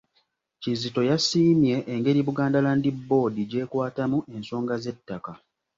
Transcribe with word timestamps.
Kizito 0.61 1.01
yasiimye 1.09 1.75
engeri 1.93 2.19
Buganda 2.27 2.63
Land 2.65 2.85
Board 3.07 3.35
gy'ekwatamu 3.49 4.17
ensonga 4.35 4.73
z'ettaka. 4.83 5.31